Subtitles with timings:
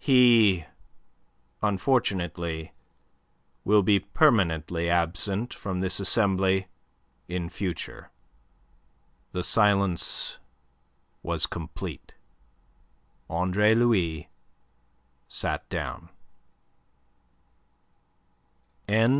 [0.00, 0.66] He,
[1.62, 2.72] unfortunately,
[3.62, 6.66] will be permanently absent from this Assembly
[7.28, 8.10] in future."
[9.30, 10.38] The silence
[11.22, 12.14] was complete.
[13.30, 14.28] Andre Louis
[15.28, 16.08] sat down.